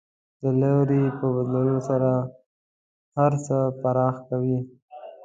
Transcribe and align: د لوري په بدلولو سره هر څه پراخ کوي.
د 0.41 0.43
لوري 0.61 1.03
په 1.17 1.25
بدلولو 1.35 1.77
سره 1.89 2.11
هر 3.17 3.33
څه 3.45 3.57
پراخ 3.81 4.15
کوي. 4.29 4.59